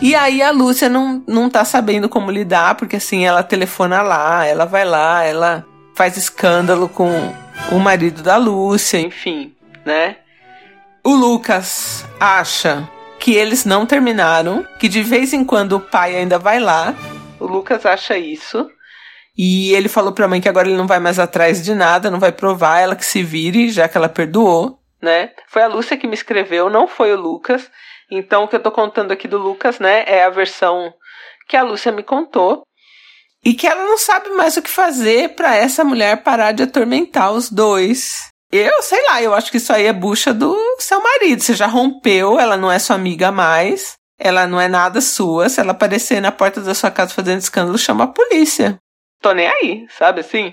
E 0.00 0.14
aí 0.14 0.40
a 0.40 0.50
Lúcia 0.50 0.88
não, 0.88 1.22
não 1.26 1.50
tá 1.50 1.62
sabendo 1.66 2.08
como 2.08 2.30
lidar, 2.30 2.74
porque 2.76 2.96
assim, 2.96 3.26
ela 3.26 3.42
telefona 3.42 4.00
lá, 4.00 4.46
ela 4.46 4.64
vai 4.64 4.86
lá, 4.86 5.22
ela 5.22 5.66
faz 5.94 6.16
escândalo 6.16 6.88
com 6.88 7.10
o 7.70 7.78
marido 7.78 8.22
da 8.22 8.38
Lúcia, 8.38 8.98
enfim, 8.98 9.54
né? 9.84 10.16
O 11.04 11.14
Lucas 11.14 12.06
acha 12.18 12.88
que 13.18 13.34
eles 13.34 13.66
não 13.66 13.84
terminaram, 13.84 14.64
que 14.78 14.88
de 14.88 15.02
vez 15.02 15.34
em 15.34 15.44
quando 15.44 15.74
o 15.74 15.80
pai 15.80 16.16
ainda 16.16 16.38
vai 16.38 16.58
lá. 16.58 16.94
O 17.40 17.46
Lucas 17.46 17.84
acha 17.86 18.16
isso. 18.16 18.70
E 19.36 19.72
ele 19.72 19.88
falou 19.88 20.12
pra 20.12 20.28
mãe 20.28 20.40
que 20.40 20.48
agora 20.48 20.68
ele 20.68 20.76
não 20.76 20.86
vai 20.86 21.00
mais 21.00 21.18
atrás 21.18 21.64
de 21.64 21.74
nada, 21.74 22.10
não 22.10 22.20
vai 22.20 22.30
provar, 22.30 22.80
ela 22.80 22.94
que 22.94 23.04
se 23.04 23.22
vire, 23.22 23.70
já 23.70 23.88
que 23.88 23.96
ela 23.96 24.08
perdoou, 24.08 24.80
né? 25.02 25.30
Foi 25.48 25.62
a 25.62 25.66
Lúcia 25.66 25.96
que 25.96 26.06
me 26.06 26.14
escreveu, 26.14 26.68
não 26.68 26.86
foi 26.86 27.12
o 27.12 27.20
Lucas. 27.20 27.70
Então, 28.10 28.44
o 28.44 28.48
que 28.48 28.56
eu 28.56 28.62
tô 28.62 28.70
contando 28.70 29.12
aqui 29.12 29.26
do 29.26 29.38
Lucas, 29.38 29.78
né, 29.78 30.04
é 30.06 30.24
a 30.24 30.30
versão 30.30 30.92
que 31.48 31.56
a 31.56 31.62
Lúcia 31.62 31.92
me 31.92 32.02
contou. 32.02 32.62
E 33.44 33.54
que 33.54 33.66
ela 33.66 33.84
não 33.84 33.96
sabe 33.96 34.28
mais 34.30 34.56
o 34.56 34.62
que 34.62 34.68
fazer 34.68 35.34
para 35.34 35.56
essa 35.56 35.82
mulher 35.82 36.22
parar 36.22 36.52
de 36.52 36.64
atormentar 36.64 37.32
os 37.32 37.50
dois. 37.50 38.28
Eu 38.52 38.82
sei 38.82 39.02
lá, 39.06 39.22
eu 39.22 39.32
acho 39.32 39.50
que 39.50 39.56
isso 39.56 39.72
aí 39.72 39.86
é 39.86 39.92
bucha 39.92 40.34
do 40.34 40.54
seu 40.78 41.00
marido. 41.00 41.40
Você 41.40 41.54
já 41.54 41.66
rompeu, 41.66 42.38
ela 42.38 42.56
não 42.56 42.70
é 42.70 42.78
sua 42.78 42.96
amiga 42.96 43.30
mais, 43.32 43.94
ela 44.20 44.46
não 44.46 44.60
é 44.60 44.68
nada 44.68 45.00
sua. 45.00 45.48
Se 45.48 45.60
ela 45.60 45.72
aparecer 45.72 46.20
na 46.20 46.30
porta 46.30 46.60
da 46.60 46.74
sua 46.74 46.90
casa 46.90 47.14
fazendo 47.14 47.38
escândalo, 47.38 47.78
chama 47.78 48.04
a 48.04 48.08
polícia. 48.08 48.78
Tô 49.20 49.32
nem 49.32 49.48
aí, 49.48 49.86
sabe 49.98 50.20
assim? 50.20 50.52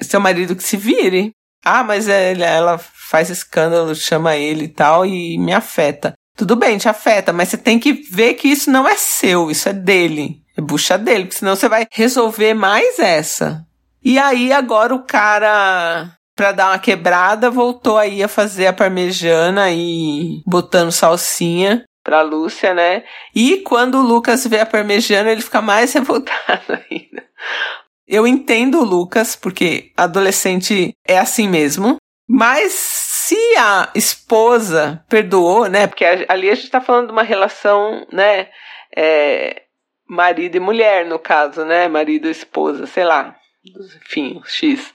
Seu 0.00 0.18
marido 0.18 0.56
que 0.56 0.62
se 0.62 0.76
vire. 0.76 1.32
Ah, 1.64 1.84
mas 1.84 2.08
ela 2.08 2.78
faz 2.78 3.30
escândalo, 3.30 3.94
chama 3.94 4.36
ele 4.36 4.64
e 4.64 4.68
tal, 4.68 5.06
e 5.06 5.38
me 5.38 5.52
afeta. 5.52 6.14
Tudo 6.36 6.56
bem, 6.56 6.76
te 6.78 6.88
afeta, 6.88 7.32
mas 7.32 7.48
você 7.48 7.56
tem 7.56 7.78
que 7.78 7.92
ver 7.92 8.34
que 8.34 8.48
isso 8.48 8.70
não 8.70 8.88
é 8.88 8.96
seu, 8.96 9.50
isso 9.50 9.68
é 9.68 9.72
dele. 9.72 10.42
É 10.56 10.60
bucha 10.60 10.98
dele, 10.98 11.24
porque 11.24 11.38
senão 11.38 11.54
você 11.54 11.68
vai 11.68 11.86
resolver 11.92 12.54
mais 12.54 12.98
essa. 12.98 13.64
E 14.02 14.18
aí 14.18 14.52
agora 14.52 14.94
o 14.94 15.04
cara, 15.04 16.12
pra 16.36 16.52
dar 16.52 16.68
uma 16.70 16.78
quebrada, 16.78 17.50
voltou 17.50 17.96
aí 17.96 18.22
a 18.22 18.28
fazer 18.28 18.66
a 18.66 18.72
parmejana 18.72 19.70
e 19.70 20.42
botando 20.46 20.92
salsinha 20.92 21.84
pra 22.04 22.20
Lúcia, 22.20 22.74
né? 22.74 23.02
E 23.34 23.58
quando 23.58 23.98
o 23.98 24.02
Lucas 24.02 24.46
vê 24.46 24.60
a 24.60 24.66
parmejana, 24.66 25.32
ele 25.32 25.40
fica 25.40 25.62
mais 25.62 25.92
revoltado 25.94 26.78
ainda. 26.90 27.24
Eu 28.06 28.26
entendo 28.26 28.80
o 28.80 28.84
Lucas, 28.84 29.34
porque 29.34 29.90
adolescente 29.96 30.94
é 31.06 31.18
assim 31.18 31.48
mesmo. 31.48 31.96
Mas 32.28 32.72
se 32.72 33.56
a 33.56 33.90
esposa 33.94 35.04
perdoou, 35.08 35.66
né? 35.66 35.86
Porque 35.86 36.04
ali 36.28 36.50
a 36.50 36.54
gente 36.54 36.70
tá 36.70 36.80
falando 36.80 37.06
de 37.06 37.12
uma 37.12 37.22
relação, 37.22 38.06
né? 38.12 38.48
É, 38.94 39.62
marido 40.06 40.56
e 40.56 40.60
mulher, 40.60 41.06
no 41.06 41.18
caso, 41.18 41.64
né? 41.64 41.88
Marido 41.88 42.28
e 42.28 42.30
esposa, 42.30 42.86
sei 42.86 43.04
lá. 43.04 43.34
Enfim, 43.64 44.42
X. 44.44 44.94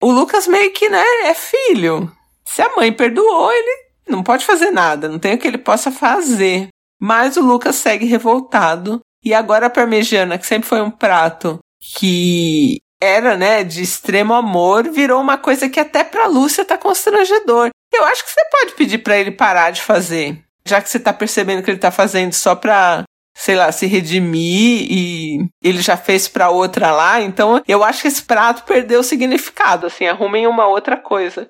O 0.00 0.12
Lucas 0.12 0.46
meio 0.46 0.72
que, 0.72 0.88
né, 0.88 1.04
é 1.24 1.34
filho. 1.34 2.10
Se 2.44 2.62
a 2.62 2.76
mãe 2.76 2.92
perdoou, 2.92 3.52
ele 3.52 3.87
não 4.08 4.22
pode 4.22 4.44
fazer 4.44 4.70
nada, 4.70 5.08
não 5.08 5.18
tem 5.18 5.34
o 5.34 5.38
que 5.38 5.46
ele 5.46 5.58
possa 5.58 5.90
fazer. 5.90 6.68
Mas 7.00 7.36
o 7.36 7.42
Lucas 7.42 7.76
segue 7.76 8.06
revoltado. 8.06 9.00
E 9.24 9.34
agora 9.34 9.66
a 9.66 9.70
parmegiana, 9.70 10.38
que 10.38 10.46
sempre 10.46 10.68
foi 10.68 10.80
um 10.80 10.90
prato 10.90 11.58
que 11.96 12.78
era, 13.00 13.36
né, 13.36 13.62
de 13.62 13.82
extremo 13.82 14.34
amor, 14.34 14.88
virou 14.90 15.20
uma 15.20 15.38
coisa 15.38 15.68
que 15.68 15.78
até 15.78 16.02
pra 16.02 16.26
Lúcia 16.26 16.64
tá 16.64 16.76
constrangedor. 16.76 17.70
Eu 17.92 18.04
acho 18.04 18.24
que 18.24 18.30
você 18.30 18.44
pode 18.50 18.74
pedir 18.74 18.98
para 18.98 19.18
ele 19.18 19.30
parar 19.30 19.70
de 19.70 19.82
fazer. 19.82 20.42
Já 20.66 20.80
que 20.80 20.90
você 20.90 20.98
tá 20.98 21.12
percebendo 21.12 21.62
que 21.62 21.70
ele 21.70 21.78
tá 21.78 21.90
fazendo 21.90 22.32
só 22.32 22.54
pra, 22.54 23.04
sei 23.36 23.54
lá, 23.54 23.70
se 23.72 23.86
redimir 23.86 24.86
e 24.90 25.48
ele 25.62 25.80
já 25.80 25.96
fez 25.96 26.28
pra 26.28 26.50
outra 26.50 26.90
lá, 26.90 27.20
então 27.20 27.62
eu 27.66 27.82
acho 27.84 28.02
que 28.02 28.08
esse 28.08 28.22
prato 28.22 28.64
perdeu 28.64 29.00
o 29.00 29.04
significado, 29.04 29.86
assim, 29.86 30.06
arrumem 30.06 30.46
uma 30.46 30.66
outra 30.66 30.96
coisa, 30.96 31.48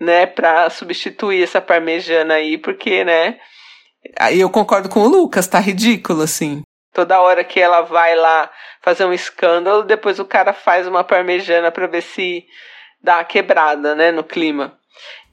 né, 0.00 0.26
pra 0.26 0.70
substituir 0.70 1.42
essa 1.42 1.60
parmejana 1.60 2.34
aí, 2.34 2.56
porque, 2.56 3.04
né, 3.04 3.38
aí 4.18 4.40
eu 4.40 4.48
concordo 4.48 4.88
com 4.88 5.00
o 5.00 5.08
Lucas, 5.08 5.46
tá 5.46 5.58
ridículo, 5.58 6.22
assim. 6.22 6.62
Toda 6.92 7.20
hora 7.20 7.44
que 7.44 7.60
ela 7.60 7.82
vai 7.82 8.16
lá 8.16 8.50
fazer 8.82 9.04
um 9.04 9.12
escândalo, 9.12 9.84
depois 9.84 10.18
o 10.18 10.24
cara 10.24 10.52
faz 10.52 10.86
uma 10.86 11.04
parmejana 11.04 11.70
para 11.70 11.86
ver 11.86 12.02
se 12.02 12.44
dá 13.02 13.18
uma 13.18 13.24
quebrada, 13.24 13.94
né, 13.94 14.10
no 14.10 14.24
clima. 14.24 14.76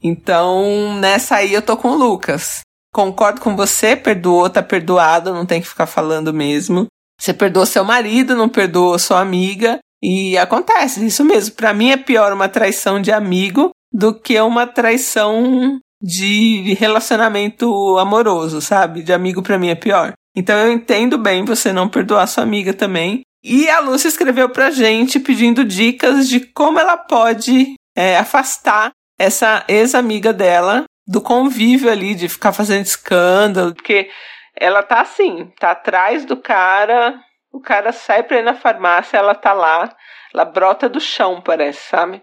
Então, 0.03 0.93
nessa 0.99 1.37
aí 1.37 1.53
eu 1.53 1.61
tô 1.61 1.75
com 1.77 1.89
o 1.89 1.95
Lucas. 1.95 2.61
Concordo 2.93 3.41
com 3.41 3.55
você, 3.55 3.95
perdoou, 3.95 4.49
tá 4.49 4.61
perdoado, 4.61 5.33
não 5.33 5.45
tem 5.45 5.61
que 5.61 5.67
ficar 5.67 5.87
falando 5.87 6.33
mesmo. 6.33 6.87
Você 7.19 7.33
perdoou 7.33 7.65
seu 7.65 7.83
marido, 7.83 8.35
não 8.35 8.47
perdoou 8.47 8.99
sua 8.99 9.19
amiga. 9.19 9.79
E 10.01 10.37
acontece, 10.37 11.05
isso 11.05 11.25
mesmo. 11.25 11.55
Para 11.55 11.73
mim 11.73 11.91
é 11.91 11.97
pior 11.97 12.31
uma 12.31 12.47
traição 12.47 13.01
de 13.01 13.11
amigo 13.11 13.71
do 13.91 14.13
que 14.13 14.39
uma 14.41 14.67
traição 14.67 15.79
de 16.01 16.73
relacionamento 16.75 17.97
amoroso, 17.97 18.61
sabe? 18.61 19.01
De 19.01 19.11
amigo 19.13 19.41
para 19.41 19.57
mim 19.57 19.69
é 19.69 19.75
pior. 19.75 20.13
Então 20.35 20.57
eu 20.57 20.71
entendo 20.71 21.17
bem 21.17 21.43
você 21.43 21.73
não 21.73 21.89
perdoar 21.89 22.27
sua 22.27 22.43
amiga 22.43 22.73
também. 22.73 23.21
E 23.43 23.69
a 23.69 23.79
Lúcia 23.79 24.07
escreveu 24.07 24.49
pra 24.49 24.69
gente 24.69 25.19
pedindo 25.19 25.63
dicas 25.63 26.27
de 26.27 26.39
como 26.39 26.79
ela 26.79 26.97
pode 26.97 27.73
é, 27.95 28.17
afastar 28.17 28.91
essa 29.17 29.63
ex-amiga 29.67 30.31
dela 30.31 30.83
do 31.07 31.21
convívio 31.21 31.89
ali, 31.89 32.13
de 32.13 32.27
ficar 32.27 32.51
fazendo 32.51 32.85
escândalo, 32.85 33.73
porque 33.73 34.09
ela 34.55 34.83
tá 34.83 35.01
assim, 35.01 35.51
tá 35.59 35.71
atrás 35.71 36.25
do 36.25 36.35
cara, 36.35 37.19
o 37.51 37.61
cara 37.61 37.91
sai 37.91 38.23
pra 38.23 38.39
ir 38.39 38.43
na 38.43 38.53
farmácia, 38.53 39.17
ela 39.17 39.33
tá 39.33 39.53
lá, 39.53 39.95
ela 40.33 40.43
brota 40.43 40.89
do 40.89 40.99
chão, 40.99 41.41
parece, 41.41 41.89
sabe? 41.89 42.21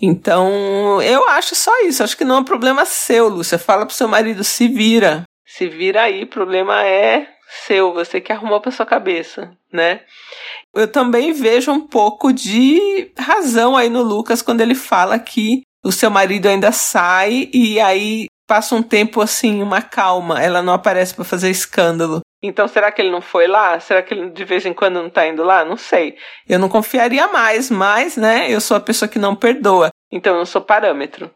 Então, 0.00 1.00
eu 1.02 1.28
acho 1.28 1.54
só 1.54 1.72
isso. 1.82 2.02
Acho 2.02 2.16
que 2.16 2.24
não 2.24 2.38
é 2.38 2.44
problema 2.44 2.84
seu, 2.84 3.28
Lúcia. 3.28 3.58
Fala 3.58 3.86
pro 3.86 3.94
seu 3.94 4.08
marido, 4.08 4.44
se 4.44 4.68
vira. 4.68 5.24
Se 5.46 5.68
vira 5.68 6.02
aí, 6.02 6.26
problema 6.26 6.84
é 6.84 7.28
seu, 7.66 7.92
você 7.92 8.20
que 8.20 8.32
arrumou 8.32 8.60
pra 8.60 8.72
sua 8.72 8.86
cabeça, 8.86 9.56
né? 9.72 10.00
Eu 10.74 10.90
também 10.90 11.32
vejo 11.32 11.70
um 11.70 11.86
pouco 11.86 12.32
de 12.32 13.12
razão 13.16 13.76
aí 13.76 13.88
no 13.88 14.02
Lucas 14.02 14.42
quando 14.42 14.60
ele 14.60 14.74
fala 14.74 15.18
que 15.18 15.62
o 15.84 15.92
seu 15.92 16.10
marido 16.10 16.48
ainda 16.48 16.72
sai 16.72 17.48
e 17.52 17.78
aí 17.78 18.26
passa 18.46 18.74
um 18.74 18.82
tempo 18.82 19.20
assim, 19.20 19.62
uma 19.62 19.82
calma, 19.82 20.42
ela 20.42 20.62
não 20.62 20.72
aparece 20.72 21.14
para 21.14 21.24
fazer 21.24 21.50
escândalo. 21.50 22.20
Então, 22.42 22.68
será 22.68 22.92
que 22.92 23.00
ele 23.00 23.10
não 23.10 23.22
foi 23.22 23.46
lá? 23.46 23.80
Será 23.80 24.02
que 24.02 24.12
ele 24.12 24.28
de 24.28 24.44
vez 24.44 24.66
em 24.66 24.74
quando 24.74 25.02
não 25.02 25.08
tá 25.08 25.26
indo 25.26 25.42
lá? 25.42 25.64
Não 25.64 25.78
sei. 25.78 26.14
Eu 26.46 26.58
não 26.58 26.68
confiaria 26.68 27.26
mais, 27.28 27.70
mas, 27.70 28.16
né, 28.16 28.50
eu 28.50 28.60
sou 28.60 28.76
a 28.76 28.80
pessoa 28.80 29.08
que 29.08 29.18
não 29.18 29.34
perdoa. 29.34 29.88
Então, 30.12 30.34
eu 30.34 30.38
não 30.38 30.46
sou 30.46 30.60
parâmetro. 30.60 31.30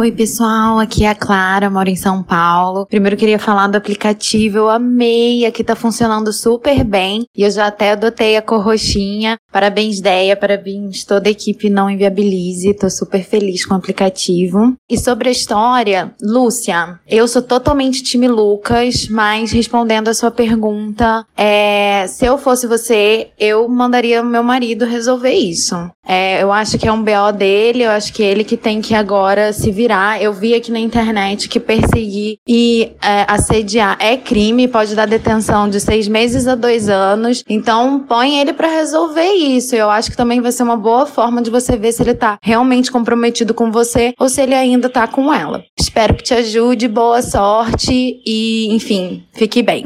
Oi, 0.00 0.10
pessoal, 0.10 0.78
aqui 0.78 1.04
é 1.04 1.10
a 1.10 1.14
Clara, 1.14 1.68
moro 1.68 1.90
em 1.90 1.94
São 1.94 2.22
Paulo. 2.22 2.86
Primeiro 2.86 3.18
queria 3.18 3.38
falar 3.38 3.66
do 3.66 3.76
aplicativo, 3.76 4.56
eu 4.56 4.70
amei, 4.70 5.44
aqui 5.44 5.62
tá 5.62 5.76
funcionando 5.76 6.32
super 6.32 6.82
bem 6.84 7.26
e 7.36 7.42
eu 7.42 7.50
já 7.50 7.66
até 7.66 7.90
adotei 7.90 8.34
a 8.34 8.40
cor 8.40 8.64
roxinha. 8.64 9.36
Parabéns, 9.52 10.00
Deia, 10.00 10.34
parabéns 10.34 11.04
toda 11.04 11.28
a 11.28 11.32
equipe 11.32 11.68
Não 11.68 11.90
Inviabilize, 11.90 12.72
tô 12.72 12.88
super 12.88 13.22
feliz 13.22 13.66
com 13.66 13.74
o 13.74 13.76
aplicativo. 13.76 14.74
E 14.88 14.96
sobre 14.96 15.28
a 15.28 15.32
história, 15.32 16.14
Lúcia, 16.22 16.98
eu 17.06 17.28
sou 17.28 17.42
totalmente 17.42 18.02
time 18.02 18.26
Lucas, 18.26 19.06
mas 19.06 19.52
respondendo 19.52 20.08
a 20.08 20.14
sua 20.14 20.30
pergunta, 20.30 21.26
é, 21.36 22.06
se 22.06 22.24
eu 22.24 22.38
fosse 22.38 22.66
você, 22.66 23.32
eu 23.38 23.68
mandaria 23.68 24.22
meu 24.22 24.42
marido 24.42 24.86
resolver 24.86 25.34
isso. 25.34 25.76
É, 26.06 26.42
eu 26.42 26.50
acho 26.50 26.78
que 26.78 26.88
é 26.88 26.92
um 26.92 27.04
BO 27.04 27.32
dele, 27.36 27.82
eu 27.82 27.90
acho 27.90 28.14
que 28.14 28.22
é 28.22 28.30
ele 28.30 28.44
que 28.44 28.56
tem 28.56 28.80
que 28.80 28.94
agora 28.94 29.52
se 29.52 29.70
virar 29.70 29.89
eu 30.20 30.32
vi 30.32 30.54
aqui 30.54 30.70
na 30.70 30.78
internet 30.78 31.48
que 31.48 31.58
perseguir 31.58 32.38
e 32.46 32.92
é, 33.02 33.24
assediar 33.28 33.96
é 33.98 34.16
crime, 34.16 34.68
pode 34.68 34.94
dar 34.94 35.06
detenção 35.06 35.68
de 35.68 35.80
seis 35.80 36.06
meses 36.08 36.46
a 36.46 36.54
dois 36.54 36.88
anos. 36.88 37.44
Então, 37.48 38.00
põe 38.00 38.40
ele 38.40 38.52
para 38.52 38.68
resolver 38.68 39.32
isso. 39.32 39.74
Eu 39.74 39.90
acho 39.90 40.10
que 40.10 40.16
também 40.16 40.40
vai 40.40 40.52
ser 40.52 40.62
uma 40.62 40.76
boa 40.76 41.06
forma 41.06 41.42
de 41.42 41.50
você 41.50 41.76
ver 41.76 41.92
se 41.92 42.02
ele 42.02 42.14
tá 42.14 42.38
realmente 42.42 42.90
comprometido 42.90 43.52
com 43.52 43.70
você 43.70 44.14
ou 44.18 44.28
se 44.28 44.40
ele 44.40 44.54
ainda 44.54 44.88
tá 44.88 45.06
com 45.06 45.32
ela. 45.32 45.64
Espero 45.78 46.14
que 46.14 46.22
te 46.22 46.34
ajude, 46.34 46.86
boa 46.88 47.22
sorte 47.22 48.20
e, 48.24 48.68
enfim, 48.74 49.24
fique 49.32 49.62
bem. 49.62 49.84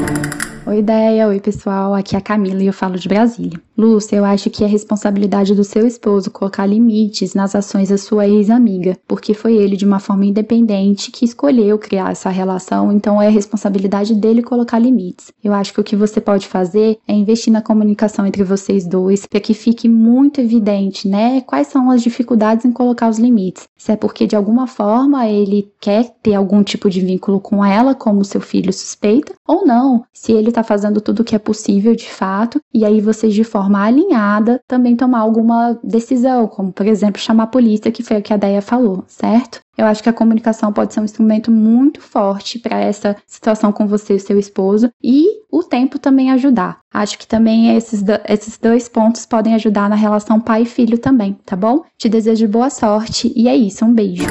Oi, 0.67 0.79
ideia. 0.79 1.29
Oi, 1.29 1.41
pessoal. 1.41 1.93
Aqui 1.93 2.15
é 2.15 2.19
a 2.19 2.23
Camila 2.23 2.63
e 2.63 2.67
eu 2.67 2.73
falo 2.73 2.99
de 2.99 3.07
Brasília. 3.07 3.61
Lúcia, 3.77 4.17
eu 4.17 4.25
acho 4.25 4.51
que 4.51 4.63
é 4.63 4.67
responsabilidade 4.69 5.53
do 5.53 5.65
seu 5.65 5.85
esposo 5.85 6.31
colocar 6.31 6.65
limites 6.65 7.35
nas 7.35 7.57
ações 7.57 7.89
da 7.89 7.99
sua 7.99 8.29
ex-amiga, 8.29 8.97
porque 9.07 9.35
foi 9.35 9.57
ele, 9.57 9.77
de 9.77 9.85
uma 9.85 9.99
forma 9.99 10.25
independente, 10.25 11.11
que 11.11 11.25
escolheu 11.25 11.77
criar 11.77 12.13
essa 12.13 12.31
relação, 12.31 12.93
então 12.93 13.21
é 13.21 13.29
responsabilidade 13.29 14.15
dele 14.15 14.45
colocar 14.45 14.79
limites. 14.79 15.33
Eu 15.43 15.53
acho 15.53 15.75
que 15.75 15.81
o 15.81 15.85
que 15.85 15.97
você 15.97 16.21
pode 16.21 16.47
fazer 16.47 16.99
é 17.09 17.13
investir 17.13 17.53
na 17.53 17.61
comunicação 17.61 18.25
entre 18.25 18.45
vocês 18.45 18.87
dois, 18.87 19.27
para 19.27 19.41
que 19.41 19.55
fique 19.55 19.89
muito 19.89 20.41
evidente, 20.41 21.09
né, 21.09 21.41
quais 21.41 21.67
são 21.67 21.91
as 21.91 22.01
dificuldades 22.01 22.65
em 22.65 22.71
colocar 22.71 23.09
os 23.09 23.19
limites. 23.19 23.67
Se 23.77 23.91
é 23.91 23.97
porque 23.97 24.25
de 24.27 24.37
alguma 24.37 24.69
forma 24.69 25.27
ele 25.29 25.69
quer 25.81 26.15
ter 26.23 26.35
algum 26.35 26.63
tipo 26.63 26.89
de 26.89 27.01
vínculo 27.01 27.41
com 27.41 27.65
ela, 27.65 27.93
como 27.93 28.25
seu 28.25 28.41
filho 28.41 28.73
suspeita, 28.73 29.35
ou 29.47 29.67
não, 29.67 30.05
se 30.13 30.33
ele 30.33 30.51
está 30.51 30.63
fazendo 30.63 31.01
tudo 31.01 31.21
o 31.21 31.25
que 31.25 31.35
é 31.35 31.39
possível 31.39 31.95
de 31.97 32.09
fato, 32.09 32.61
e 32.73 32.85
aí 32.85 33.01
vocês 33.01 33.35
de 33.35 33.43
forma 33.65 33.83
alinhada 33.83 34.61
também 34.69 34.95
tomar 34.95 35.21
alguma 35.21 35.79
decisão, 35.83 36.47
como 36.47 36.71
por 36.73 36.87
exemplo 36.87 37.21
chamar 37.21 37.45
a 37.45 37.49
polícia, 37.49 37.91
que 37.91 38.03
foi 38.03 38.19
o 38.19 38.23
que 38.23 38.33
a 38.33 38.37
Deia 38.37 38.61
falou, 38.61 39.05
certo? 39.07 39.61
Eu 39.77 39.87
acho 39.87 40.03
que 40.03 40.09
a 40.09 40.13
comunicação 40.13 40.73
pode 40.73 40.93
ser 40.93 41.01
um 41.01 41.05
instrumento 41.05 41.51
muito 41.51 42.01
forte 42.01 42.59
para 42.59 42.79
essa 42.79 43.17
situação 43.27 43.73
com 43.73 43.87
você 43.87 44.15
e 44.15 44.21
seu 44.21 44.39
esposo 44.39 44.91
e 45.03 45.25
o 45.51 45.63
tempo 45.63 45.99
também 45.99 46.31
ajudar. 46.31 46.79
Acho 46.93 47.19
que 47.19 47.27
também 47.27 47.75
esses, 47.75 48.03
do, 48.03 48.13
esses 48.29 48.59
dois 48.59 48.89
pontos 48.89 49.27
podem 49.27 49.55
ajudar 49.55 49.89
na 49.89 49.97
relação 49.97 50.39
pai 50.39 50.63
e 50.63 50.67
filho 50.67 50.99
também, 50.99 51.37
tá 51.45 51.57
bom? 51.57 51.83
Te 51.99 52.09
desejo 52.09 52.47
boa 52.47 52.71
sorte 52.71 53.33
e 53.35 53.49
é 53.49 53.57
isso, 53.57 53.85
um 53.85 53.93
beijo. 53.93 54.25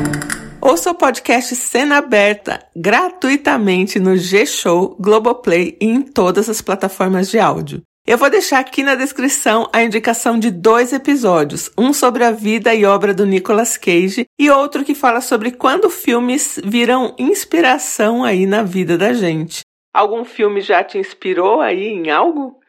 Ouça 0.62 0.92
o 0.92 0.96
podcast 0.96 1.56
Cena 1.56 1.98
Aberta 1.98 2.60
gratuitamente 2.74 4.00
no 4.00 4.16
G-Show, 4.16 4.96
Globoplay 4.98 5.76
e 5.82 5.88
em 5.88 6.02
todas 6.04 6.48
as 6.48 6.62
plataformas 6.62 7.30
de 7.30 7.38
áudio. 7.38 7.82
Eu 8.06 8.18
vou 8.18 8.30
deixar 8.30 8.60
aqui 8.60 8.84
na 8.84 8.96
descrição 8.96 9.70
a 9.72 9.82
indicação 9.82 10.38
de 10.38 10.52
dois 10.52 10.92
episódios, 10.92 11.72
um 11.78 11.94
sobre 11.94 12.26
a 12.26 12.32
vida 12.32 12.76
e 12.76 12.84
obra 12.84 13.14
do 13.14 13.26
Nicolas 13.26 13.78
Cage 13.78 14.26
e 14.38 14.50
outro 14.50 14.84
que 14.84 14.94
fala 14.94 15.22
sobre 15.22 15.52
quando 15.52 15.90
filmes 15.90 16.60
viram 16.66 17.16
inspiração 17.18 18.22
aí 18.26 18.46
na 18.46 18.62
vida 18.62 18.98
da 18.98 19.14
gente. 19.14 19.62
Algum 19.94 20.26
filme 20.26 20.60
já 20.60 20.84
te 20.84 20.98
inspirou 20.98 21.62
aí 21.62 21.88
em 21.88 22.10
algo? 22.10 22.60